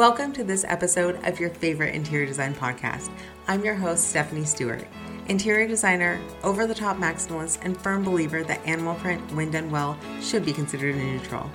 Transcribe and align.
Welcome 0.00 0.32
to 0.32 0.44
this 0.44 0.64
episode 0.66 1.22
of 1.26 1.38
your 1.38 1.50
favorite 1.50 1.94
interior 1.94 2.24
design 2.24 2.54
podcast. 2.54 3.10
I'm 3.46 3.62
your 3.62 3.74
host, 3.74 4.08
Stephanie 4.08 4.46
Stewart, 4.46 4.86
interior 5.28 5.68
designer, 5.68 6.18
over 6.42 6.66
the 6.66 6.74
top 6.74 6.96
maximalist, 6.96 7.58
and 7.60 7.76
firm 7.76 8.02
believer 8.02 8.42
that 8.44 8.66
animal 8.66 8.94
print, 8.94 9.20
when 9.34 9.50
done 9.50 9.70
well, 9.70 9.98
should 10.22 10.46
be 10.46 10.54
considered 10.54 10.94
a 10.94 10.98
neutral. 10.98 11.50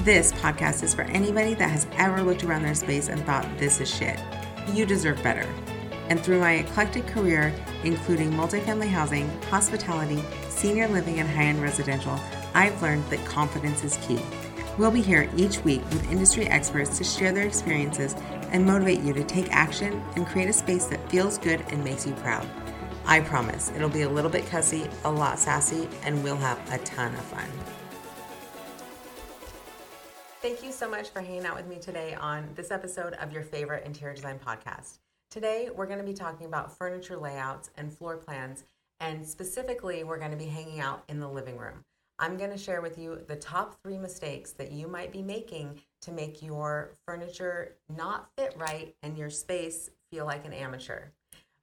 This 0.00 0.32
podcast 0.32 0.82
is 0.82 0.92
for 0.92 1.04
anybody 1.04 1.54
that 1.54 1.70
has 1.70 1.86
ever 1.96 2.22
looked 2.22 2.44
around 2.44 2.62
their 2.62 2.74
space 2.74 3.08
and 3.08 3.24
thought, 3.24 3.48
this 3.56 3.80
is 3.80 3.88
shit. 3.88 4.20
You 4.74 4.84
deserve 4.84 5.22
better. 5.22 5.48
And 6.10 6.20
through 6.20 6.40
my 6.40 6.56
eclectic 6.56 7.06
career, 7.06 7.54
including 7.84 8.30
multifamily 8.32 8.88
housing, 8.88 9.30
hospitality, 9.44 10.22
senior 10.50 10.88
living, 10.88 11.20
and 11.20 11.28
high 11.30 11.44
end 11.44 11.62
residential, 11.62 12.20
I've 12.52 12.82
learned 12.82 13.06
that 13.06 13.24
confidence 13.24 13.82
is 13.82 13.96
key. 14.06 14.20
We'll 14.78 14.92
be 14.92 15.02
here 15.02 15.28
each 15.36 15.64
week 15.64 15.82
with 15.86 16.08
industry 16.08 16.46
experts 16.46 16.98
to 16.98 17.04
share 17.04 17.32
their 17.32 17.44
experiences 17.44 18.14
and 18.52 18.64
motivate 18.64 19.00
you 19.00 19.12
to 19.12 19.24
take 19.24 19.50
action 19.50 20.00
and 20.14 20.24
create 20.24 20.48
a 20.48 20.52
space 20.52 20.86
that 20.86 21.10
feels 21.10 21.36
good 21.36 21.64
and 21.70 21.82
makes 21.82 22.06
you 22.06 22.12
proud. 22.14 22.46
I 23.04 23.20
promise 23.20 23.72
it'll 23.74 23.88
be 23.88 24.02
a 24.02 24.08
little 24.08 24.30
bit 24.30 24.46
cussy, 24.46 24.88
a 25.02 25.10
lot 25.10 25.40
sassy, 25.40 25.88
and 26.04 26.22
we'll 26.22 26.36
have 26.36 26.60
a 26.72 26.78
ton 26.84 27.12
of 27.12 27.22
fun. 27.22 27.48
Thank 30.40 30.62
you 30.62 30.70
so 30.70 30.88
much 30.88 31.08
for 31.08 31.22
hanging 31.22 31.44
out 31.44 31.56
with 31.56 31.66
me 31.66 31.80
today 31.80 32.14
on 32.14 32.48
this 32.54 32.70
episode 32.70 33.14
of 33.14 33.32
your 33.32 33.42
favorite 33.42 33.84
interior 33.84 34.14
design 34.14 34.38
podcast. 34.38 34.98
Today, 35.28 35.70
we're 35.74 35.86
going 35.86 35.98
to 35.98 36.04
be 36.04 36.14
talking 36.14 36.46
about 36.46 36.78
furniture 36.78 37.16
layouts 37.16 37.70
and 37.76 37.92
floor 37.92 38.16
plans, 38.16 38.62
and 39.00 39.26
specifically, 39.26 40.04
we're 40.04 40.20
going 40.20 40.30
to 40.30 40.36
be 40.36 40.46
hanging 40.46 40.78
out 40.78 41.02
in 41.08 41.18
the 41.18 41.28
living 41.28 41.56
room. 41.56 41.84
I'm 42.20 42.36
going 42.36 42.50
to 42.50 42.58
share 42.58 42.80
with 42.80 42.98
you 42.98 43.22
the 43.28 43.36
top 43.36 43.80
three 43.80 43.96
mistakes 43.96 44.50
that 44.52 44.72
you 44.72 44.88
might 44.88 45.12
be 45.12 45.22
making 45.22 45.80
to 46.02 46.10
make 46.10 46.42
your 46.42 46.92
furniture 47.06 47.76
not 47.96 48.28
fit 48.36 48.56
right 48.58 48.94
and 49.02 49.16
your 49.16 49.30
space 49.30 49.90
feel 50.10 50.26
like 50.26 50.44
an 50.44 50.52
amateur. 50.52 51.04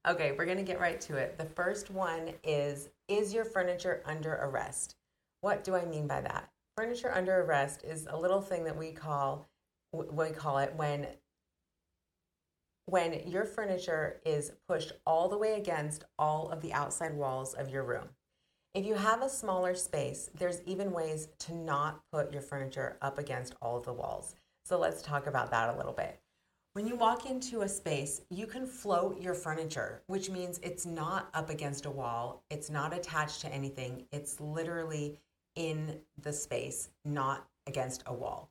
Okay, 0.07 0.31
we're 0.31 0.45
going 0.45 0.57
to 0.57 0.63
get 0.63 0.79
right 0.79 1.02
to 1.02 1.17
it. 1.17 1.38
The 1.38 1.45
first 1.45 1.91
one 1.91 2.31
is 2.44 2.89
Is 3.07 3.33
your 3.33 3.44
furniture 3.44 4.02
under 4.05 4.35
arrest? 4.35 4.95
What 5.41 5.63
do 5.63 5.75
I 5.75 5.83
mean 5.85 6.07
by 6.07 6.21
that? 6.21 6.49
Furniture 6.77 7.13
under 7.13 7.41
arrest 7.41 7.83
is 7.83 8.07
a 8.09 8.17
little 8.17 8.41
thing 8.41 8.63
that 8.63 8.77
we 8.77 8.91
call 8.91 9.47
we 9.91 10.29
call 10.29 10.57
it 10.57 10.73
when 10.75 11.07
when 12.85 13.27
your 13.27 13.45
furniture 13.45 14.22
is 14.25 14.51
pushed 14.67 14.91
all 15.05 15.27
the 15.27 15.38
way 15.38 15.53
against 15.53 16.03
all 16.19 16.49
of 16.49 16.61
the 16.61 16.73
outside 16.73 17.13
walls 17.16 17.53
of 17.53 17.69
your 17.69 17.83
room. 17.83 18.09
If 18.75 18.85
you 18.85 18.95
have 18.95 19.21
a 19.21 19.29
smaller 19.29 19.73
space, 19.73 20.29
there's 20.37 20.61
even 20.65 20.91
ways 20.91 21.29
to 21.39 21.55
not 21.55 22.01
put 22.11 22.33
your 22.33 22.41
furniture 22.41 22.97
up 23.01 23.17
against 23.17 23.55
all 23.61 23.77
of 23.77 23.85
the 23.85 23.93
walls. 23.93 24.35
So 24.65 24.77
let's 24.77 25.01
talk 25.01 25.27
about 25.27 25.49
that 25.51 25.73
a 25.73 25.77
little 25.77 25.93
bit. 25.93 26.19
When 26.73 26.85
you 26.85 26.97
walk 26.97 27.25
into 27.25 27.61
a 27.61 27.69
space, 27.69 28.19
you 28.29 28.45
can 28.45 28.67
float 28.67 29.21
your 29.21 29.33
furniture, 29.33 30.01
which 30.07 30.29
means 30.29 30.59
it's 30.61 30.85
not 30.85 31.29
up 31.33 31.49
against 31.49 31.85
a 31.85 31.89
wall, 31.89 32.43
it's 32.49 32.69
not 32.69 32.93
attached 32.93 33.39
to 33.41 33.53
anything, 33.53 34.03
it's 34.11 34.41
literally 34.41 35.17
in 35.55 35.97
the 36.21 36.33
space, 36.33 36.89
not 37.05 37.47
against 37.67 38.03
a 38.07 38.13
wall. 38.13 38.49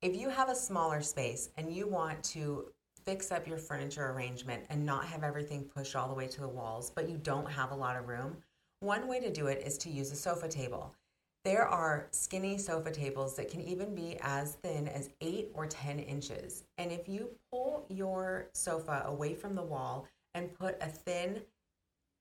If 0.00 0.16
you 0.16 0.30
have 0.30 0.48
a 0.48 0.54
smaller 0.54 1.02
space 1.02 1.50
and 1.58 1.70
you 1.70 1.86
want 1.86 2.24
to 2.24 2.72
fix 3.04 3.30
up 3.30 3.46
your 3.46 3.58
furniture 3.58 4.12
arrangement 4.12 4.64
and 4.70 4.86
not 4.86 5.04
have 5.04 5.24
everything 5.24 5.64
pushed 5.64 5.94
all 5.94 6.08
the 6.08 6.14
way 6.14 6.26
to 6.26 6.40
the 6.40 6.48
walls, 6.48 6.90
but 6.90 7.06
you 7.06 7.18
don't 7.18 7.50
have 7.50 7.70
a 7.70 7.76
lot 7.76 7.98
of 7.98 8.08
room, 8.08 8.38
one 8.80 9.08
way 9.08 9.20
to 9.20 9.32
do 9.32 9.46
it 9.48 9.62
is 9.66 9.76
to 9.78 9.90
use 9.90 10.12
a 10.12 10.16
sofa 10.16 10.48
table. 10.48 10.94
There 11.44 11.66
are 11.66 12.08
skinny 12.10 12.58
sofa 12.58 12.90
tables 12.90 13.36
that 13.36 13.50
can 13.50 13.60
even 13.62 13.94
be 13.94 14.18
as 14.20 14.54
thin 14.54 14.88
as 14.88 15.10
8 15.20 15.50
or 15.54 15.66
10 15.66 15.98
inches. 15.98 16.64
And 16.76 16.92
if 16.92 17.08
you 17.08 17.30
pull 17.50 17.86
your 17.88 18.48
sofa 18.52 19.04
away 19.06 19.34
from 19.34 19.54
the 19.54 19.62
wall 19.62 20.06
and 20.34 20.52
put 20.52 20.76
a 20.82 20.86
thin 20.86 21.40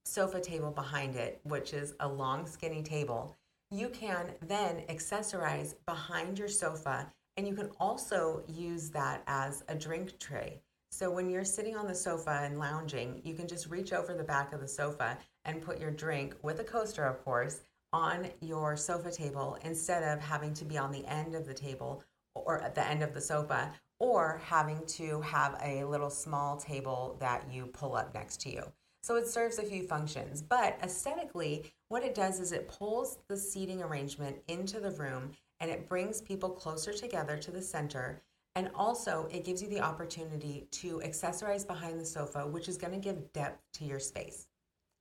sofa 0.05 0.39
table 0.39 0.71
behind 0.71 1.15
it, 1.15 1.39
which 1.43 1.73
is 1.73 1.93
a 1.99 2.07
long, 2.07 2.47
skinny 2.47 2.81
table, 2.81 3.35
you 3.69 3.89
can 3.89 4.31
then 4.41 4.83
accessorize 4.87 5.75
behind 5.85 6.39
your 6.39 6.47
sofa 6.47 7.11
and 7.35 7.47
you 7.47 7.53
can 7.53 7.69
also 7.79 8.41
use 8.47 8.89
that 8.91 9.21
as 9.27 9.63
a 9.67 9.75
drink 9.75 10.17
tray. 10.19 10.61
So 10.89 11.11
when 11.11 11.29
you're 11.29 11.43
sitting 11.45 11.75
on 11.75 11.85
the 11.85 11.93
sofa 11.93 12.41
and 12.43 12.57
lounging, 12.57 13.21
you 13.23 13.35
can 13.35 13.47
just 13.47 13.67
reach 13.67 13.93
over 13.93 14.13
the 14.13 14.23
back 14.23 14.53
of 14.53 14.61
the 14.61 14.67
sofa 14.67 15.17
and 15.47 15.61
put 15.61 15.79
your 15.79 15.91
drink 15.91 16.35
with 16.43 16.59
a 16.59 16.63
coaster, 16.63 17.05
of 17.05 17.23
course, 17.23 17.61
on 17.93 18.29
your 18.41 18.77
sofa 18.77 19.09
table 19.09 19.57
instead 19.63 20.03
of 20.03 20.21
having 20.21 20.53
to 20.53 20.65
be 20.65 20.77
on 20.77 20.91
the 20.91 21.05
end 21.05 21.33
of 21.33 21.47
the 21.47 21.53
table 21.53 22.03
or 22.35 22.61
at 22.61 22.75
the 22.75 22.85
end 22.85 23.01
of 23.01 23.13
the 23.13 23.21
sofa 23.21 23.71
or 23.99 24.39
having 24.45 24.85
to 24.85 25.21
have 25.21 25.57
a 25.63 25.83
little 25.85 26.09
small 26.09 26.57
table 26.57 27.17
that 27.19 27.45
you 27.51 27.65
pull 27.65 27.95
up 27.95 28.13
next 28.13 28.39
to 28.41 28.51
you. 28.51 28.61
So 29.01 29.15
it 29.15 29.27
serves 29.27 29.57
a 29.57 29.63
few 29.63 29.83
functions, 29.83 30.41
but 30.41 30.77
aesthetically, 30.83 31.71
what 31.87 32.03
it 32.03 32.13
does 32.13 32.39
is 32.39 32.51
it 32.51 32.67
pulls 32.67 33.19
the 33.29 33.37
seating 33.37 33.81
arrangement 33.81 34.37
into 34.47 34.79
the 34.79 34.91
room 34.91 35.31
and 35.59 35.71
it 35.71 35.87
brings 35.87 36.21
people 36.21 36.49
closer 36.49 36.93
together 36.93 37.37
to 37.37 37.51
the 37.51 37.61
center. 37.61 38.21
And 38.55 38.69
also, 38.75 39.27
it 39.31 39.45
gives 39.45 39.61
you 39.61 39.69
the 39.69 39.81
opportunity 39.81 40.67
to 40.71 40.99
accessorize 41.05 41.65
behind 41.65 41.99
the 41.99 42.05
sofa, 42.05 42.45
which 42.45 42.67
is 42.67 42.77
going 42.77 42.93
to 42.93 42.99
give 42.99 43.31
depth 43.31 43.63
to 43.73 43.85
your 43.85 43.99
space. 43.99 44.47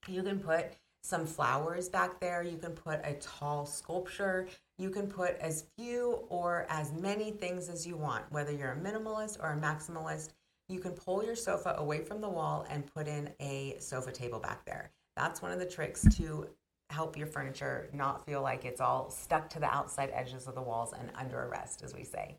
You 0.09 0.23
can 0.23 0.39
put 0.39 0.73
some 1.03 1.25
flowers 1.25 1.89
back 1.89 2.21
there. 2.21 2.43
You 2.43 2.59
can 2.59 2.73
put 2.73 3.01
a 3.05 3.15
tall 3.15 3.65
sculpture. 3.65 4.49
You 4.79 4.91
can 4.91 5.07
put 5.07 5.37
as 5.37 5.67
few 5.77 6.25
or 6.29 6.67
as 6.69 6.93
many 6.93 7.31
things 7.31 7.69
as 7.69 7.87
you 7.87 7.97
want, 7.97 8.25
whether 8.31 8.53
you're 8.53 8.73
a 8.73 8.77
minimalist 8.77 9.43
or 9.43 9.53
a 9.53 9.57
maximalist. 9.57 10.31
You 10.69 10.81
can 10.81 10.93
pull 10.93 11.25
your 11.25 11.37
sofa 11.37 11.77
away 11.79 12.01
from 12.01 12.21
the 12.21 12.29
wall 12.29 12.67
and 12.69 12.93
put 12.93 13.07
in 13.07 13.31
a 13.41 13.77
sofa 13.79 14.11
table 14.11 14.41
back 14.41 14.65
there. 14.65 14.91
That's 15.17 15.41
one 15.41 15.53
of 15.53 15.61
the 15.61 15.67
tricks 15.67 16.05
to 16.17 16.49
help 16.91 17.17
your 17.17 17.27
furniture 17.27 17.89
not 17.93 18.25
feel 18.27 18.43
like 18.43 18.65
it's 18.65 18.81
all 18.81 19.11
stuck 19.11 19.49
to 19.51 19.61
the 19.61 19.67
outside 19.67 20.11
edges 20.13 20.47
of 20.47 20.55
the 20.55 20.63
walls 20.63 20.93
and 20.99 21.11
under 21.15 21.45
arrest, 21.45 21.83
as 21.83 21.95
we 21.95 22.05
say. 22.05 22.37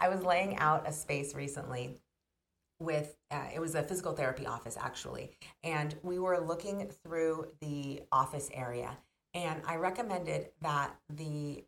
I 0.00 0.08
was 0.08 0.22
laying 0.22 0.56
out 0.58 0.88
a 0.88 0.92
space 0.92 1.34
recently 1.34 1.98
with 2.80 3.16
uh, 3.30 3.46
it 3.54 3.60
was 3.60 3.74
a 3.74 3.82
physical 3.82 4.12
therapy 4.12 4.46
office 4.46 4.76
actually. 4.80 5.30
And 5.62 5.94
we 6.02 6.18
were 6.18 6.38
looking 6.38 6.88
through 7.02 7.48
the 7.60 8.02
office 8.12 8.50
area. 8.52 8.96
And 9.34 9.62
i 9.66 9.76
recommended 9.76 10.48
that 10.62 10.94
the 11.08 11.64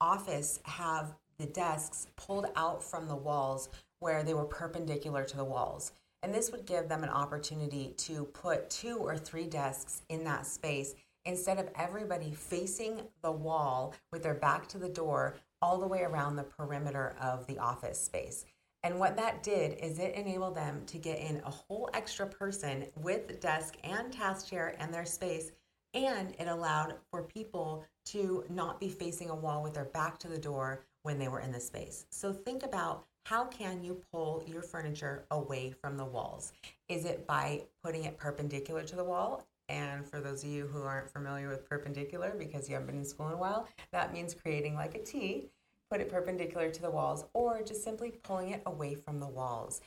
office 0.00 0.60
have 0.64 1.14
the 1.38 1.46
desks 1.46 2.06
pulled 2.16 2.46
out 2.56 2.82
from 2.82 3.08
the 3.08 3.16
walls 3.16 3.68
where 4.00 4.22
they 4.22 4.34
were 4.34 4.44
perpendicular 4.44 5.24
to 5.24 5.36
the 5.36 5.44
walls. 5.44 5.92
And 6.22 6.34
this 6.34 6.52
would 6.52 6.66
give 6.66 6.88
them 6.88 7.02
an 7.02 7.10
opportunity 7.10 7.94
to 7.98 8.24
put 8.24 8.68
two 8.68 8.96
or 8.96 9.16
three 9.16 9.46
desks 9.46 10.02
in 10.08 10.24
that 10.24 10.46
space 10.46 10.94
instead 11.24 11.58
of 11.58 11.68
everybody 11.76 12.32
facing 12.32 13.02
the 13.22 13.32
wall 13.32 13.94
with 14.12 14.22
their 14.22 14.34
back 14.34 14.66
to 14.68 14.78
the 14.78 14.88
door 14.88 15.36
all 15.62 15.78
the 15.78 15.86
way 15.86 16.02
around 16.02 16.36
the 16.36 16.42
perimeter 16.42 17.14
of 17.20 17.46
the 17.46 17.58
office 17.58 18.00
space 18.00 18.44
and 18.82 18.98
what 18.98 19.16
that 19.16 19.42
did 19.42 19.78
is 19.78 19.98
it 19.98 20.14
enabled 20.14 20.54
them 20.54 20.82
to 20.86 20.98
get 20.98 21.18
in 21.18 21.42
a 21.44 21.50
whole 21.50 21.90
extra 21.92 22.26
person 22.26 22.86
with 22.96 23.40
desk 23.40 23.76
and 23.84 24.12
task 24.12 24.48
chair 24.48 24.74
and 24.78 24.92
their 24.92 25.04
space. 25.04 25.52
And 25.92 26.34
it 26.38 26.46
allowed 26.46 26.94
for 27.10 27.24
people 27.24 27.84
to 28.06 28.44
not 28.48 28.80
be 28.80 28.88
facing 28.88 29.28
a 29.28 29.34
wall 29.34 29.62
with 29.62 29.74
their 29.74 29.86
back 29.86 30.18
to 30.20 30.28
the 30.28 30.38
door 30.38 30.86
when 31.02 31.18
they 31.18 31.28
were 31.28 31.40
in 31.40 31.52
the 31.52 31.60
space. 31.60 32.06
So 32.10 32.32
think 32.32 32.62
about 32.62 33.06
how 33.26 33.44
can 33.44 33.84
you 33.84 34.00
pull 34.10 34.42
your 34.46 34.62
furniture 34.62 35.26
away 35.30 35.72
from 35.72 35.96
the 35.96 36.04
walls? 36.04 36.52
Is 36.88 37.04
it 37.04 37.26
by 37.26 37.62
putting 37.84 38.04
it 38.04 38.16
perpendicular 38.16 38.82
to 38.84 38.96
the 38.96 39.04
wall? 39.04 39.46
And 39.68 40.06
for 40.06 40.20
those 40.20 40.42
of 40.42 40.50
you 40.50 40.66
who 40.66 40.82
aren't 40.82 41.10
familiar 41.10 41.48
with 41.48 41.68
perpendicular 41.68 42.34
because 42.36 42.68
you 42.68 42.74
haven't 42.74 42.88
been 42.88 42.98
in 42.98 43.04
school 43.04 43.28
in 43.28 43.34
a 43.34 43.36
while, 43.36 43.68
that 43.92 44.12
means 44.12 44.34
creating 44.34 44.74
like 44.74 44.94
a 44.94 45.02
T 45.02 45.50
put 45.90 46.00
it 46.00 46.08
perpendicular 46.08 46.70
to 46.70 46.82
the 46.82 46.90
walls, 46.90 47.24
or 47.34 47.62
just 47.62 47.82
simply 47.82 48.12
pulling 48.22 48.50
it 48.50 48.62
away 48.66 48.94
from 48.94 49.18
the 49.20 49.28
walls. 49.28 49.80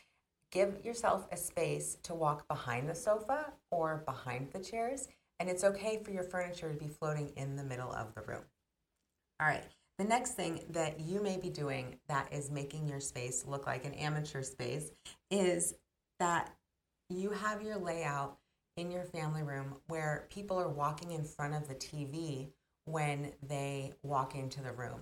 Give 0.51 0.83
yourself 0.83 1.27
a 1.31 1.37
space 1.37 1.97
to 2.03 2.13
walk 2.13 2.47
behind 2.47 2.89
the 2.89 2.95
sofa 2.95 3.53
or 3.71 4.03
behind 4.05 4.51
the 4.51 4.59
chairs, 4.59 5.07
and 5.39 5.49
it's 5.49 5.63
okay 5.63 6.01
for 6.03 6.11
your 6.11 6.23
furniture 6.23 6.71
to 6.71 6.77
be 6.77 6.87
floating 6.87 7.31
in 7.35 7.55
the 7.55 7.63
middle 7.63 7.91
of 7.91 8.13
the 8.13 8.21
room. 8.21 8.43
All 9.39 9.47
right, 9.47 9.63
the 9.97 10.03
next 10.03 10.31
thing 10.31 10.61
that 10.69 10.99
you 10.99 11.21
may 11.21 11.37
be 11.37 11.49
doing 11.49 11.97
that 12.07 12.31
is 12.31 12.51
making 12.51 12.87
your 12.87 12.99
space 12.99 13.45
look 13.47 13.65
like 13.65 13.85
an 13.85 13.93
amateur 13.93 14.43
space 14.43 14.91
is 15.31 15.73
that 16.19 16.53
you 17.09 17.31
have 17.31 17.61
your 17.61 17.77
layout 17.77 18.37
in 18.77 18.91
your 18.91 19.03
family 19.03 19.43
room 19.43 19.75
where 19.87 20.27
people 20.29 20.59
are 20.59 20.69
walking 20.69 21.11
in 21.11 21.23
front 21.23 21.53
of 21.53 21.67
the 21.67 21.75
TV 21.75 22.49
when 22.85 23.31
they 23.47 23.93
walk 24.03 24.35
into 24.35 24.61
the 24.61 24.71
room. 24.71 25.01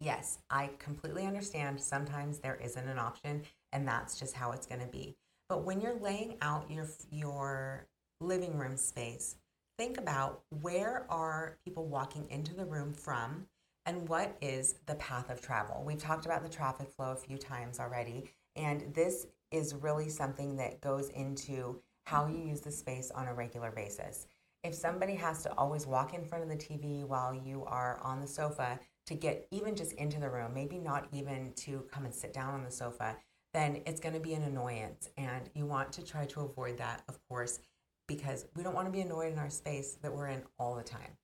Yes, 0.00 0.38
I 0.50 0.70
completely 0.78 1.26
understand. 1.26 1.80
Sometimes 1.80 2.38
there 2.38 2.58
isn't 2.62 2.88
an 2.88 2.98
option, 2.98 3.42
and 3.72 3.86
that's 3.86 4.18
just 4.18 4.34
how 4.34 4.52
it's 4.52 4.66
going 4.66 4.80
to 4.80 4.86
be. 4.86 5.16
But 5.48 5.64
when 5.64 5.80
you're 5.80 5.98
laying 5.98 6.36
out 6.42 6.70
your 6.70 6.86
your 7.10 7.86
living 8.20 8.56
room 8.58 8.76
space, 8.76 9.36
think 9.78 9.98
about 9.98 10.42
where 10.60 11.06
are 11.10 11.58
people 11.64 11.86
walking 11.86 12.26
into 12.30 12.54
the 12.54 12.64
room 12.64 12.92
from 12.92 13.46
and 13.86 14.08
what 14.08 14.36
is 14.42 14.76
the 14.86 14.94
path 14.96 15.30
of 15.30 15.40
travel. 15.40 15.82
We've 15.86 16.02
talked 16.02 16.26
about 16.26 16.42
the 16.42 16.48
traffic 16.48 16.90
flow 16.90 17.12
a 17.12 17.16
few 17.16 17.38
times 17.38 17.80
already 17.80 18.30
And 18.56 18.92
this 18.94 19.26
is 19.50 19.74
really 19.74 20.08
something 20.08 20.56
that 20.56 20.80
goes 20.80 21.08
into 21.10 21.80
how 22.06 22.26
you 22.26 22.38
use 22.38 22.60
the 22.60 22.72
space 22.72 23.10
on 23.12 23.28
a 23.28 23.34
regular 23.34 23.70
basis. 23.70 24.26
If 24.64 24.74
somebody 24.74 25.14
has 25.14 25.42
to 25.44 25.52
always 25.56 25.86
walk 25.86 26.14
in 26.14 26.24
front 26.24 26.42
of 26.44 26.50
the 26.50 26.56
TV 26.56 27.06
while 27.06 27.32
you 27.32 27.64
are 27.66 27.98
on 28.02 28.20
the 28.20 28.26
sofa 28.26 28.80
to 29.08 29.14
get 29.14 29.48
even 29.50 29.74
just 29.74 29.94
into 29.94 30.20
the 30.20 30.28
room, 30.28 30.52
maybe 30.54 30.78
not 30.78 31.08
even 31.12 31.50
to 31.54 31.82
come 31.90 32.04
and 32.04 32.14
sit 32.14 32.34
down 32.34 32.52
on 32.52 32.62
the 32.62 32.70
sofa, 32.70 33.16
then 33.54 33.80
it's 33.86 34.00
going 34.00 34.14
to 34.14 34.20
be 34.20 34.34
an 34.34 34.42
annoyance. 34.42 35.08
And 35.16 35.48
you 35.54 35.64
want 35.64 35.92
to 35.94 36.04
try 36.04 36.26
to 36.26 36.40
avoid 36.42 36.76
that, 36.76 37.04
of 37.08 37.18
course, 37.26 37.60
because 38.06 38.44
we 38.54 38.62
don't 38.62 38.74
want 38.74 38.86
to 38.86 38.92
be 38.92 39.00
annoyed 39.00 39.32
in 39.32 39.38
our 39.38 39.48
space 39.48 39.96
that 40.02 40.14
we're 40.14 40.28
in 40.28 40.42
all 40.58 40.74
the 40.74 40.82
time. 40.82 41.16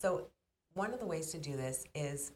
So, 0.00 0.28
one 0.74 0.94
of 0.94 1.00
the 1.00 1.06
ways 1.06 1.32
to 1.32 1.38
do 1.38 1.56
this 1.56 1.84
is, 1.96 2.32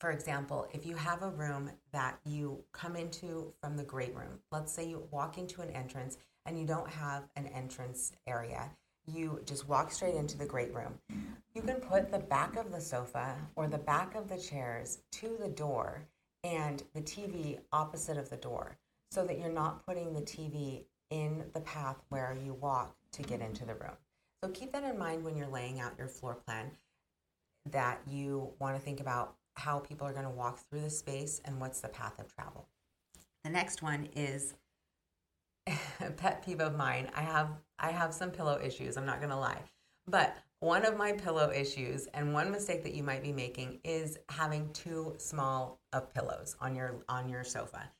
for 0.00 0.10
example, 0.10 0.66
if 0.72 0.86
you 0.86 0.96
have 0.96 1.22
a 1.22 1.28
room 1.28 1.70
that 1.92 2.18
you 2.24 2.64
come 2.72 2.96
into 2.96 3.52
from 3.60 3.76
the 3.76 3.84
great 3.84 4.14
room, 4.16 4.40
let's 4.50 4.72
say 4.72 4.88
you 4.88 5.06
walk 5.10 5.36
into 5.36 5.60
an 5.60 5.70
entrance 5.70 6.16
and 6.46 6.58
you 6.58 6.66
don't 6.66 6.88
have 6.88 7.28
an 7.36 7.46
entrance 7.48 8.12
area, 8.26 8.70
you 9.14 9.40
just 9.46 9.68
walk 9.68 9.92
straight 9.92 10.14
into 10.14 10.38
the 10.38 10.46
great 10.46 10.74
room. 10.74 10.94
You 11.54 11.62
can 11.62 11.76
put 11.76 12.10
the 12.10 12.18
back 12.18 12.56
of 12.56 12.70
the 12.70 12.80
sofa 12.80 13.34
or 13.56 13.66
the 13.66 13.78
back 13.78 14.14
of 14.14 14.28
the 14.28 14.38
chairs 14.38 14.98
to 15.12 15.36
the 15.40 15.48
door 15.48 16.02
and 16.44 16.82
the 16.94 17.00
TV 17.00 17.58
opposite 17.72 18.16
of 18.16 18.30
the 18.30 18.36
door 18.36 18.76
so 19.10 19.24
that 19.24 19.38
you're 19.38 19.50
not 19.50 19.84
putting 19.86 20.12
the 20.12 20.20
TV 20.20 20.84
in 21.10 21.44
the 21.54 21.60
path 21.60 21.96
where 22.10 22.36
you 22.44 22.54
walk 22.54 22.94
to 23.12 23.22
get 23.22 23.40
into 23.40 23.64
the 23.64 23.74
room. 23.74 23.96
So 24.42 24.50
keep 24.50 24.72
that 24.72 24.84
in 24.84 24.98
mind 24.98 25.24
when 25.24 25.36
you're 25.36 25.48
laying 25.48 25.80
out 25.80 25.98
your 25.98 26.08
floor 26.08 26.34
plan 26.46 26.70
that 27.70 28.00
you 28.06 28.50
want 28.58 28.76
to 28.76 28.82
think 28.82 29.00
about 29.00 29.34
how 29.54 29.78
people 29.78 30.06
are 30.06 30.12
going 30.12 30.24
to 30.24 30.30
walk 30.30 30.60
through 30.70 30.82
the 30.82 30.90
space 30.90 31.40
and 31.44 31.60
what's 31.60 31.80
the 31.80 31.88
path 31.88 32.18
of 32.18 32.32
travel. 32.34 32.68
The 33.44 33.50
next 33.50 33.82
one 33.82 34.08
is 34.14 34.54
a 35.66 36.10
pet 36.16 36.44
peeve 36.44 36.60
of 36.60 36.76
mine. 36.76 37.10
I 37.16 37.22
have 37.22 37.48
I 37.78 37.90
have 37.90 38.12
some 38.12 38.30
pillow 38.30 38.60
issues, 38.62 38.96
I'm 38.96 39.06
not 39.06 39.18
going 39.18 39.30
to 39.30 39.36
lie. 39.36 39.60
But 40.06 40.36
one 40.60 40.84
of 40.84 40.96
my 40.96 41.12
pillow 41.12 41.52
issues 41.52 42.06
and 42.14 42.32
one 42.32 42.50
mistake 42.50 42.82
that 42.82 42.94
you 42.94 43.02
might 43.02 43.22
be 43.22 43.32
making 43.32 43.78
is 43.84 44.18
having 44.28 44.72
too 44.72 45.14
small 45.18 45.78
of 45.92 46.12
pillows 46.12 46.56
on 46.60 46.74
your 46.74 47.04
on 47.08 47.28
your 47.28 47.44
sofa. 47.44 47.90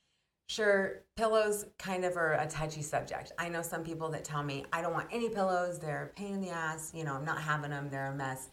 Sure, 0.49 1.03
pillows 1.15 1.67
kind 1.77 2.03
of 2.03 2.17
are 2.17 2.33
a 2.33 2.47
touchy 2.47 2.81
subject. 2.81 3.31
I 3.37 3.49
know 3.49 3.61
some 3.61 3.83
people 3.83 4.09
that 4.09 4.23
tell 4.23 4.41
me, 4.43 4.65
I 4.73 4.81
don't 4.81 4.93
want 4.93 5.07
any 5.11 5.29
pillows. 5.29 5.77
They're 5.77 6.05
a 6.05 6.19
pain 6.19 6.33
in 6.33 6.41
the 6.41 6.49
ass. 6.49 6.91
You 6.93 7.03
know, 7.03 7.13
I'm 7.13 7.23
not 7.23 7.39
having 7.39 7.69
them. 7.69 7.89
They're 7.89 8.11
a 8.11 8.15
mess. 8.15 8.49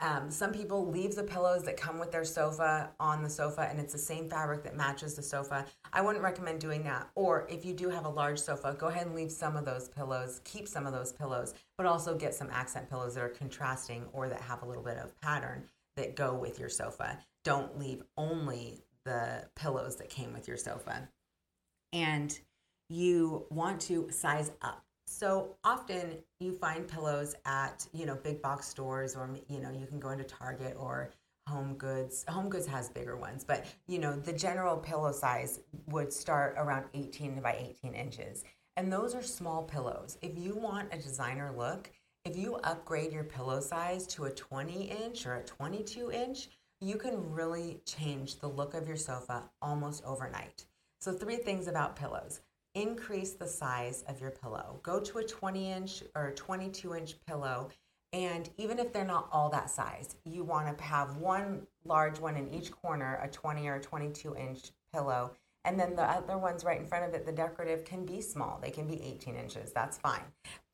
Um, 0.00 0.30
some 0.30 0.52
people 0.52 0.86
leave 0.90 1.14
the 1.14 1.22
pillows 1.22 1.62
that 1.62 1.78
come 1.78 1.98
with 1.98 2.12
their 2.12 2.24
sofa 2.24 2.90
on 3.00 3.22
the 3.22 3.30
sofa 3.30 3.66
and 3.70 3.80
it's 3.80 3.94
the 3.94 3.98
same 3.98 4.28
fabric 4.28 4.62
that 4.64 4.76
matches 4.76 5.14
the 5.14 5.22
sofa. 5.22 5.64
I 5.92 6.02
wouldn't 6.02 6.22
recommend 6.22 6.60
doing 6.60 6.82
that. 6.84 7.08
Or 7.14 7.46
if 7.48 7.64
you 7.64 7.72
do 7.72 7.88
have 7.88 8.04
a 8.04 8.10
large 8.10 8.38
sofa, 8.38 8.76
go 8.78 8.88
ahead 8.88 9.06
and 9.06 9.14
leave 9.14 9.32
some 9.32 9.56
of 9.56 9.64
those 9.64 9.88
pillows, 9.88 10.42
keep 10.44 10.68
some 10.68 10.86
of 10.86 10.92
those 10.92 11.12
pillows, 11.12 11.54
but 11.78 11.86
also 11.86 12.14
get 12.14 12.34
some 12.34 12.50
accent 12.50 12.90
pillows 12.90 13.14
that 13.14 13.24
are 13.24 13.30
contrasting 13.30 14.04
or 14.12 14.28
that 14.28 14.40
have 14.42 14.62
a 14.62 14.66
little 14.66 14.82
bit 14.82 14.98
of 14.98 15.18
pattern 15.20 15.64
that 15.96 16.14
go 16.14 16.34
with 16.34 16.58
your 16.58 16.68
sofa. 16.68 17.18
Don't 17.42 17.78
leave 17.78 18.02
only 18.18 18.82
the 19.04 19.44
pillows 19.54 19.96
that 19.96 20.10
came 20.10 20.34
with 20.34 20.46
your 20.46 20.58
sofa 20.58 21.08
and 21.92 22.38
you 22.88 23.46
want 23.50 23.80
to 23.80 24.08
size 24.10 24.52
up. 24.62 24.85
So 25.06 25.56
often 25.64 26.18
you 26.40 26.52
find 26.52 26.86
pillows 26.86 27.34
at, 27.46 27.86
you 27.92 28.06
know, 28.06 28.16
big 28.16 28.42
box 28.42 28.68
stores 28.68 29.16
or 29.16 29.30
you 29.48 29.60
know, 29.60 29.70
you 29.70 29.86
can 29.86 29.98
go 29.98 30.10
into 30.10 30.24
Target 30.24 30.76
or 30.78 31.10
Home 31.46 31.74
Goods. 31.74 32.24
Home 32.28 32.48
Goods 32.48 32.66
has 32.66 32.88
bigger 32.88 33.16
ones, 33.16 33.44
but 33.44 33.64
you 33.86 33.98
know, 33.98 34.14
the 34.16 34.32
general 34.32 34.76
pillow 34.76 35.12
size 35.12 35.60
would 35.86 36.12
start 36.12 36.54
around 36.58 36.86
18 36.92 37.40
by 37.40 37.56
18 37.82 37.94
inches. 37.94 38.44
And 38.76 38.92
those 38.92 39.14
are 39.14 39.22
small 39.22 39.62
pillows. 39.62 40.18
If 40.20 40.36
you 40.36 40.54
want 40.54 40.92
a 40.92 40.98
designer 40.98 41.50
look, 41.56 41.90
if 42.24 42.36
you 42.36 42.56
upgrade 42.56 43.12
your 43.12 43.24
pillow 43.24 43.60
size 43.60 44.06
to 44.08 44.24
a 44.24 44.30
20 44.30 44.90
inch 45.04 45.24
or 45.24 45.36
a 45.36 45.44
22 45.44 46.10
inch, 46.10 46.48
you 46.80 46.96
can 46.96 47.32
really 47.32 47.80
change 47.86 48.38
the 48.40 48.48
look 48.48 48.74
of 48.74 48.86
your 48.86 48.96
sofa 48.96 49.44
almost 49.62 50.04
overnight. 50.04 50.66
So, 51.00 51.12
three 51.12 51.36
things 51.36 51.68
about 51.68 51.96
pillows 51.96 52.40
increase 52.76 53.32
the 53.32 53.48
size 53.48 54.04
of 54.06 54.20
your 54.20 54.30
pillow. 54.30 54.78
Go 54.82 55.00
to 55.00 55.18
a 55.18 55.24
20 55.24 55.72
inch 55.72 56.02
or 56.14 56.32
22 56.36 56.94
inch 56.94 57.14
pillow. 57.26 57.70
And 58.12 58.48
even 58.58 58.78
if 58.78 58.92
they're 58.92 59.04
not 59.04 59.28
all 59.32 59.50
that 59.50 59.70
size, 59.70 60.16
you 60.24 60.44
want 60.44 60.76
to 60.76 60.84
have 60.84 61.16
one 61.16 61.66
large 61.84 62.20
one 62.20 62.36
in 62.36 62.52
each 62.52 62.70
corner, 62.70 63.18
a 63.22 63.28
20 63.28 63.66
or 63.66 63.80
22 63.80 64.36
inch 64.36 64.70
pillow. 64.92 65.32
And 65.64 65.80
then 65.80 65.96
the 65.96 66.04
other 66.04 66.38
ones 66.38 66.64
right 66.64 66.80
in 66.80 66.86
front 66.86 67.04
of 67.06 67.14
it, 67.14 67.26
the 67.26 67.32
decorative, 67.32 67.84
can 67.84 68.06
be 68.06 68.20
small. 68.20 68.60
They 68.62 68.70
can 68.70 68.86
be 68.86 69.02
18 69.02 69.34
inches. 69.34 69.72
That's 69.72 69.98
fine. 69.98 70.22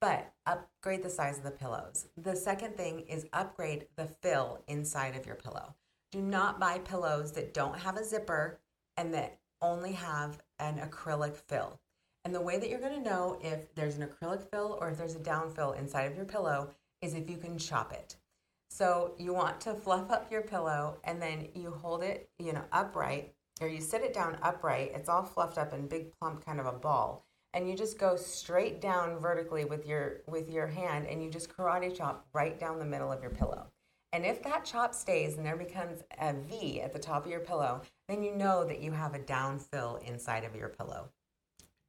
But 0.01 0.31
upgrade 0.47 1.03
the 1.03 1.09
size 1.09 1.39
of 1.39 1.45
the 1.45 1.51
pillows. 1.51 2.09
The 2.19 2.37
second 2.37 2.77
thing 2.77 3.01
is 3.09 3.27
upgrade 3.33 3.87
the 3.97 4.07
fill 4.07 4.63
inside 4.67 5.17
of 5.17 5.25
your 5.25 5.37
pillow. 5.37 5.75
Do 6.11 6.21
not 6.21 6.61
buy 6.61 6.79
pillows 6.81 7.33
that 7.33 7.55
don't 7.55 7.79
have 7.79 7.97
a 7.97 8.05
zipper 8.05 8.61
and 8.99 9.15
that 9.15 9.39
only 9.63 9.93
have 9.93 10.43
an 10.59 10.79
acrylic 10.79 11.37
fill. 11.37 11.81
And 12.25 12.35
the 12.35 12.41
way 12.41 12.59
that 12.59 12.69
you're 12.69 12.81
going 12.81 13.03
to 13.03 13.09
know 13.11 13.39
if 13.43 13.75
there's 13.75 13.97
an 13.97 14.07
acrylic 14.07 14.49
fill 14.51 14.79
or 14.81 14.91
if 14.91 14.99
there's 14.99 15.17
a 15.17 15.21
down 15.21 15.53
fill 15.53 15.73
inside 15.73 16.05
of 16.05 16.17
your 16.17 16.25
pillow 16.25 16.71
is 17.01 17.15
if 17.15 17.29
you 17.29 17.37
can 17.37 17.59
chop 17.59 17.93
it. 17.93 18.17
So 18.71 19.15
you 19.19 19.35
want 19.35 19.61
to 19.63 19.75
fluff 19.75 20.11
up 20.11 20.31
your 20.31 20.43
pillow 20.43 20.97
and 21.05 21.21
then 21.21 21.49
you 21.55 21.71
hold 21.71 22.03
it, 22.03 22.31
you 22.39 22.53
know, 22.53 22.65
upright 22.73 23.35
or 23.61 23.69
you 23.69 23.81
sit 23.81 24.03
it 24.03 24.15
down 24.15 24.39
upright. 24.43 24.93
It's 24.95 25.09
all 25.09 25.25
fluffed 25.25 25.59
up 25.59 25.73
in 25.75 25.89
big 25.89 26.13
plump 26.19 26.45
kind 26.45 26.59
of 26.59 26.67
a 26.67 26.73
ball. 26.73 27.27
And 27.55 27.69
you 27.69 27.77
just 27.77 27.99
go 27.99 28.17
straight 28.17 28.81
down 28.81 29.19
vertically 29.19 29.67
with 29.67 29.85
your 29.87 30.23
with 30.27 30.49
your 30.49 30.67
hand 30.67 31.07
and 31.07 31.23
you 31.23 31.29
just 31.29 31.55
karate 31.55 31.95
chop 31.95 32.27
right 32.33 32.59
down 32.59 32.79
the 32.79 32.87
middle 32.87 33.13
of 33.13 33.21
your 33.21 33.31
pillow. 33.31 33.67
And 34.15 34.25
if 34.25 34.43
that 34.43 34.65
chop 34.65 34.95
stays 34.95 35.37
and 35.37 35.45
there 35.45 35.57
becomes 35.57 36.03
a 36.19 36.33
V 36.33 36.81
at 36.81 36.93
the 36.93 36.99
top 36.99 37.27
of 37.27 37.31
your 37.31 37.41
pillow, 37.41 37.83
then 38.09 38.23
you 38.23 38.35
know 38.35 38.65
that 38.65 38.81
you 38.81 38.93
have 38.93 39.15
a 39.15 39.19
down 39.19 39.59
fill 39.59 40.01
inside 40.07 40.45
of 40.45 40.57
your 40.57 40.69
pillow. 40.69 41.11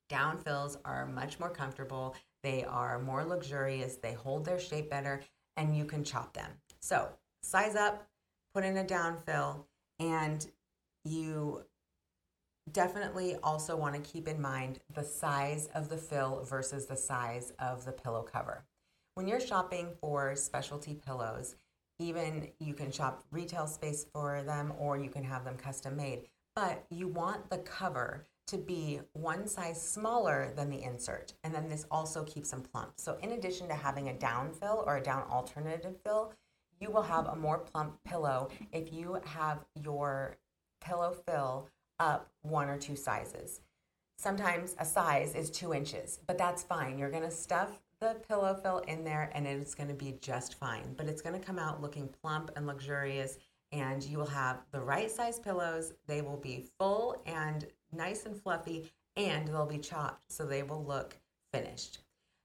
Down 0.10 0.38
fills 0.38 0.78
are 0.86 1.06
much 1.06 1.40
more 1.40 1.50
comfortable, 1.50 2.16
they 2.44 2.64
are 2.66 3.00
more 3.00 3.24
luxurious, 3.24 3.96
they 3.96 4.14
hold 4.14 4.46
their 4.46 4.60
shape 4.60 4.90
better, 4.90 5.22
and 5.58 5.76
you 5.76 5.86
can 5.86 6.04
chop 6.04 6.34
them. 6.34 6.52
So, 6.82 7.10
size 7.42 7.76
up, 7.76 8.08
put 8.54 8.66
in 8.66 8.78
a 8.78 8.84
down 8.84 9.18
fill, 9.18 9.68
and 10.00 10.46
you 11.06 11.64
definitely 12.72 13.36
also 13.44 13.76
want 13.76 13.96
to 13.96 14.02
keep 14.02 14.28
in 14.28 14.42
mind 14.42 14.80
the 14.94 15.04
size 15.04 15.68
of 15.76 15.90
the 15.90 15.98
fill 15.98 16.44
versus 16.44 16.86
the 16.86 16.96
size 16.96 17.52
of 17.60 17.86
the 17.86 17.92
pillow 17.92 18.24
cover. 18.24 18.64
When 19.16 19.28
you're 19.28 19.40
shopping 19.40 19.90
for 20.00 20.36
specialty 20.36 20.96
pillows, 20.96 21.56
even 22.00 22.50
you 22.60 22.74
can 22.74 22.92
shop 22.92 23.24
retail 23.32 23.68
space 23.68 24.06
for 24.12 24.42
them 24.44 24.74
or 24.80 24.98
you 24.98 25.10
can 25.10 25.24
have 25.24 25.46
them 25.46 25.58
custom 25.58 25.96
made. 25.96 26.24
But 26.56 26.86
you 26.90 27.08
want 27.08 27.50
the 27.50 27.60
cover 27.60 28.26
to 28.48 28.58
be 28.58 29.00
one 29.14 29.48
size 29.48 29.82
smaller 29.82 30.52
than 30.56 30.70
the 30.70 30.84
insert. 30.84 31.34
And 31.44 31.54
then 31.54 31.70
this 31.70 31.86
also 31.90 32.24
keeps 32.24 32.52
them 32.52 32.62
plump. 32.62 32.94
So 32.98 33.18
in 33.22 33.32
addition 33.32 33.68
to 33.70 33.76
having 33.76 34.10
a 34.10 34.14
down 34.14 34.52
fill 34.52 34.84
or 34.86 34.98
a 34.98 35.04
down 35.04 35.24
alternative 35.30 35.96
fill, 36.04 36.34
you 36.80 36.92
will 36.92 37.04
have 37.04 37.28
a 37.28 37.36
more 37.36 37.60
plump 37.60 38.04
pillow 38.04 38.50
if 38.72 38.92
you 38.92 39.20
have 39.26 39.66
your 39.82 40.38
pillow 40.82 41.16
fill 41.26 41.70
up 42.00 42.30
one 42.42 42.70
or 42.70 42.78
two 42.78 42.96
sizes. 42.96 43.62
Sometimes 44.18 44.76
a 44.80 44.86
size 44.86 45.36
is 45.36 45.50
two 45.50 45.74
inches, 45.74 46.20
but 46.28 46.38
that's 46.38 46.64
fine. 46.64 46.98
You're 46.98 47.10
to 47.24 47.32
stuff 47.32 47.80
the 48.00 48.16
pillow 48.28 48.54
fill 48.62 48.80
in 48.80 49.04
there 49.04 49.32
and 49.34 49.48
it's 49.48 49.76
to 49.88 49.96
be 49.96 50.18
just 50.20 50.56
fine. 50.56 50.94
But 50.98 51.08
it's 51.08 51.22
to 51.40 51.46
come 51.46 51.58
out 51.58 51.82
looking 51.82 52.10
plump 52.22 52.52
and 52.56 52.68
luxurious 52.68 53.38
and 53.74 54.04
you 54.04 54.18
will 54.18 54.26
have 54.28 54.62
the 54.72 54.80
right 54.80 55.12
size 55.12 55.40
pillows. 55.40 55.94
They 56.08 56.22
will 56.22 56.38
be 56.38 56.70
full 56.80 57.22
and 57.26 57.66
nice 57.92 58.26
and 58.26 58.40
fluffy 58.40 58.92
and 59.18 59.48
they'll 59.48 59.66
be 59.66 59.80
chopped 59.80 60.32
so 60.32 60.46
they 60.46 60.64
will 60.64 60.84
look 60.84 61.18
finished. 61.52 62.00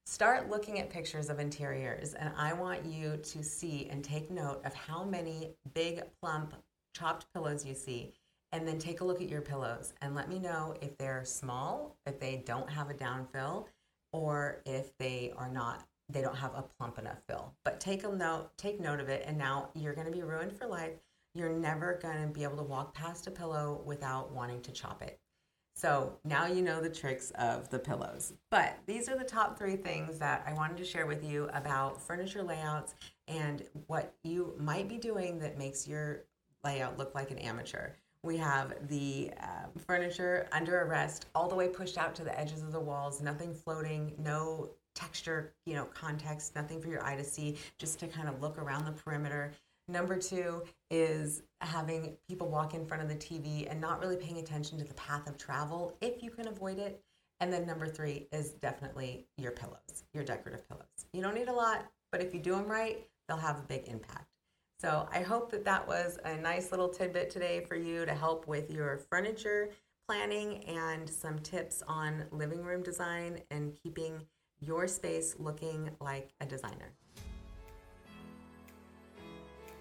Start 0.06 0.48
looking 0.48 0.78
at 0.78 0.88
pictures 0.88 1.28
of 1.28 1.38
interiors 1.38 2.14
and 2.14 2.32
I 2.36 2.54
want 2.54 2.84
you 2.86 3.18
to 3.18 3.42
see 3.44 3.88
and 3.90 4.02
take 4.02 4.30
note 4.30 4.64
of 4.64 4.74
how 4.74 5.04
many 5.04 5.54
big 5.74 6.02
plump 6.20 6.54
chopped 6.94 7.26
pillows 7.34 7.64
you 7.64 7.74
see 7.74 8.14
and 8.52 8.66
then 8.66 8.78
take 8.78 9.02
a 9.02 9.04
look 9.04 9.20
at 9.20 9.28
your 9.28 9.42
pillows 9.42 9.92
and 10.00 10.14
let 10.14 10.30
me 10.30 10.38
know 10.38 10.74
if 10.80 10.96
they're 10.96 11.24
small, 11.24 11.96
if 12.06 12.18
they 12.18 12.42
don't 12.46 12.70
have 12.70 12.88
a 12.88 12.94
down 12.94 13.26
fill, 13.32 13.68
or 14.12 14.62
if 14.64 14.96
they 14.96 15.32
are 15.36 15.50
not 15.50 15.84
they 16.10 16.22
don't 16.22 16.36
have 16.36 16.54
a 16.54 16.62
plump 16.62 16.98
enough 16.98 17.18
fill. 17.28 17.52
But 17.64 17.80
take 17.80 18.04
a 18.04 18.08
note, 18.08 18.50
take 18.56 18.80
note 18.80 19.00
of 19.00 19.08
it, 19.08 19.24
and 19.26 19.36
now 19.36 19.68
you're 19.74 19.92
going 19.92 20.06
to 20.06 20.12
be 20.12 20.22
ruined 20.22 20.52
for 20.52 20.66
life. 20.66 20.94
You're 21.38 21.52
never 21.52 22.00
going 22.02 22.20
to 22.20 22.26
be 22.26 22.42
able 22.42 22.56
to 22.56 22.64
walk 22.64 22.94
past 22.94 23.28
a 23.28 23.30
pillow 23.30 23.80
without 23.84 24.32
wanting 24.32 24.60
to 24.62 24.72
chop 24.72 25.02
it. 25.02 25.20
So 25.76 26.18
now 26.24 26.46
you 26.46 26.62
know 26.62 26.80
the 26.80 26.90
tricks 26.90 27.30
of 27.36 27.70
the 27.70 27.78
pillows. 27.78 28.32
But 28.50 28.76
these 28.86 29.08
are 29.08 29.16
the 29.16 29.22
top 29.22 29.56
three 29.56 29.76
things 29.76 30.18
that 30.18 30.42
I 30.44 30.52
wanted 30.52 30.78
to 30.78 30.84
share 30.84 31.06
with 31.06 31.22
you 31.22 31.48
about 31.52 32.02
furniture 32.02 32.42
layouts 32.42 32.96
and 33.28 33.62
what 33.86 34.14
you 34.24 34.56
might 34.58 34.88
be 34.88 34.98
doing 34.98 35.38
that 35.38 35.56
makes 35.56 35.86
your 35.86 36.24
layout 36.64 36.98
look 36.98 37.14
like 37.14 37.30
an 37.30 37.38
amateur. 37.38 37.90
We 38.24 38.36
have 38.38 38.74
the 38.88 39.30
uh, 39.40 39.68
furniture 39.86 40.48
under 40.50 40.80
arrest, 40.80 41.26
all 41.36 41.46
the 41.46 41.54
way 41.54 41.68
pushed 41.68 41.98
out 41.98 42.16
to 42.16 42.24
the 42.24 42.36
edges 42.36 42.64
of 42.64 42.72
the 42.72 42.80
walls, 42.80 43.22
nothing 43.22 43.54
floating, 43.54 44.12
no 44.18 44.70
texture, 44.96 45.52
you 45.66 45.74
know, 45.74 45.84
context, 45.84 46.56
nothing 46.56 46.80
for 46.80 46.88
your 46.88 47.04
eye 47.04 47.14
to 47.14 47.22
see, 47.22 47.56
just 47.78 48.00
to 48.00 48.08
kind 48.08 48.28
of 48.28 48.42
look 48.42 48.58
around 48.58 48.84
the 48.84 48.90
perimeter. 48.90 49.52
Number 49.88 50.18
two 50.18 50.62
is 50.90 51.42
having 51.62 52.16
people 52.28 52.48
walk 52.48 52.74
in 52.74 52.84
front 52.84 53.02
of 53.02 53.08
the 53.08 53.14
TV 53.14 53.70
and 53.70 53.80
not 53.80 54.00
really 54.00 54.16
paying 54.16 54.36
attention 54.36 54.76
to 54.78 54.84
the 54.84 54.94
path 54.94 55.26
of 55.26 55.38
travel 55.38 55.96
if 56.02 56.22
you 56.22 56.30
can 56.30 56.46
avoid 56.46 56.78
it. 56.78 57.02
And 57.40 57.50
then 57.50 57.66
number 57.66 57.86
three 57.86 58.28
is 58.30 58.50
definitely 58.50 59.26
your 59.38 59.52
pillows, 59.52 60.04
your 60.12 60.24
decorative 60.24 60.68
pillows. 60.68 61.06
You 61.12 61.22
don't 61.22 61.34
need 61.34 61.48
a 61.48 61.52
lot, 61.52 61.86
but 62.12 62.20
if 62.20 62.34
you 62.34 62.40
do 62.40 62.52
them 62.52 62.66
right, 62.66 63.06
they'll 63.26 63.38
have 63.38 63.58
a 63.58 63.62
big 63.62 63.88
impact. 63.88 64.26
So 64.78 65.08
I 65.10 65.22
hope 65.22 65.50
that 65.52 65.64
that 65.64 65.88
was 65.88 66.18
a 66.24 66.36
nice 66.36 66.70
little 66.70 66.88
tidbit 66.88 67.30
today 67.30 67.64
for 67.66 67.74
you 67.74 68.04
to 68.04 68.14
help 68.14 68.46
with 68.46 68.70
your 68.70 68.98
furniture 69.10 69.70
planning 70.06 70.64
and 70.64 71.08
some 71.08 71.38
tips 71.38 71.82
on 71.88 72.24
living 72.30 72.62
room 72.62 72.82
design 72.82 73.40
and 73.50 73.76
keeping 73.82 74.20
your 74.60 74.86
space 74.86 75.36
looking 75.38 75.90
like 76.00 76.30
a 76.40 76.46
designer. 76.46 76.92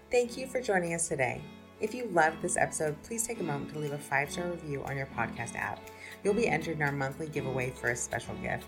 Thank 0.10 0.38
you 0.38 0.48
for 0.48 0.62
joining 0.62 0.94
us 0.94 1.10
today. 1.10 1.42
If 1.82 1.94
you 1.94 2.06
loved 2.14 2.42
this 2.42 2.56
episode, 2.56 2.96
please 3.04 3.28
take 3.28 3.42
a 3.42 3.44
moment 3.44 3.74
to 3.74 3.80
leave 3.80 3.92
a 3.92 3.98
five 3.98 4.32
star 4.32 4.50
review 4.50 4.82
on 4.86 4.96
your 4.96 5.08
podcast 5.08 5.58
app. 5.58 5.82
You'll 6.24 6.34
be 6.34 6.48
entered 6.48 6.78
in 6.78 6.82
our 6.82 6.94
monthly 6.94 7.28
giveaway 7.28 7.72
for 7.72 7.90
a 7.90 7.96
special 7.96 8.34
gift. 8.36 8.68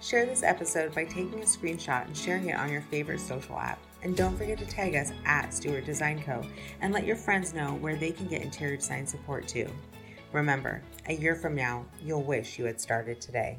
Share 0.00 0.24
this 0.24 0.42
episode 0.42 0.94
by 0.94 1.04
taking 1.04 1.42
a 1.42 1.44
screenshot 1.44 2.06
and 2.06 2.16
sharing 2.16 2.48
it 2.48 2.56
on 2.56 2.72
your 2.72 2.80
favorite 2.80 3.20
social 3.20 3.58
app. 3.58 3.78
And 4.02 4.16
don't 4.16 4.38
forget 4.38 4.56
to 4.60 4.66
tag 4.66 4.94
us 4.94 5.12
at 5.26 5.52
Stewart 5.52 5.84
Design 5.84 6.22
Co. 6.22 6.42
and 6.80 6.94
let 6.94 7.04
your 7.04 7.16
friends 7.16 7.52
know 7.52 7.74
where 7.74 7.96
they 7.96 8.10
can 8.10 8.26
get 8.26 8.40
interior 8.40 8.76
design 8.76 9.06
support 9.06 9.46
too. 9.46 9.68
Remember, 10.32 10.82
a 11.06 11.12
year 11.12 11.34
from 11.34 11.54
now, 11.54 11.84
you'll 12.02 12.22
wish 12.22 12.58
you 12.58 12.64
had 12.64 12.80
started 12.80 13.20
today. 13.20 13.58